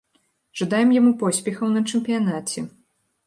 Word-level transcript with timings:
Жадаем 0.59 0.93
яму 0.99 1.11
поспехаў 1.21 1.67
на 1.75 1.81
чэмпіянаце. 1.91 2.59